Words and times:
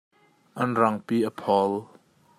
An 0.61 0.69
rangpi 0.79 1.17
a 1.29 1.31
phol. 1.41 1.73